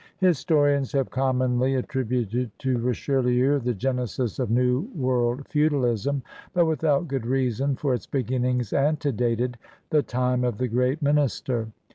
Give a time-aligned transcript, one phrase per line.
[0.17, 7.07] His torians have commonly attributed to Richelieu the genesis of New World feudalism, but without
[7.07, 9.59] good reason, for its beginnings antedated
[9.91, 11.67] the time of the great minister.